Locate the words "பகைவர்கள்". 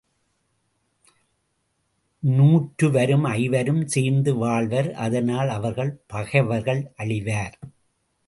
6.07-6.81